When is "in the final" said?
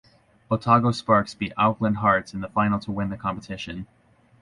2.33-2.79